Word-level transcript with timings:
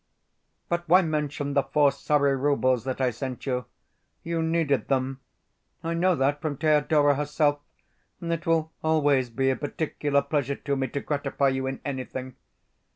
But 0.67 0.89
why 0.89 1.03
mention 1.03 1.53
the 1.53 1.61
four 1.61 1.91
sorry 1.91 2.35
roubles 2.35 2.85
that 2.85 2.99
I 2.99 3.11
sent 3.11 3.45
you? 3.45 3.65
You 4.23 4.41
needed 4.41 4.87
them; 4.87 5.19
I 5.83 5.93
know 5.93 6.15
that 6.15 6.41
from 6.41 6.57
Thedora 6.57 7.13
herself, 7.13 7.59
and 8.19 8.33
it 8.33 8.47
will 8.47 8.71
always 8.83 9.29
be 9.29 9.51
a 9.51 9.55
particular 9.55 10.23
pleasure 10.23 10.55
to 10.55 10.75
me 10.75 10.87
to 10.87 11.01
gratify 11.01 11.49
you 11.49 11.67
in 11.67 11.81
anything. 11.85 12.35